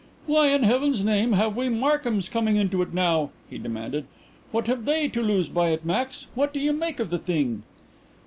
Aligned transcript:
"Why 0.25 0.47
in 0.47 0.63
heaven's 0.63 1.03
name 1.03 1.33
have 1.33 1.55
we 1.55 1.69
Markhams 1.69 2.27
coming 2.27 2.55
into 2.55 2.81
it 2.81 2.91
now?" 2.91 3.29
he 3.51 3.59
demanded. 3.59 4.05
"What 4.51 4.65
have 4.65 4.85
they 4.85 5.07
to 5.09 5.21
lose 5.21 5.47
by 5.47 5.69
it, 5.69 5.85
Max? 5.85 6.25
What 6.33 6.53
do 6.55 6.59
you 6.59 6.73
make 6.73 6.99
of 6.99 7.11
the 7.11 7.19
thing?" 7.19 7.61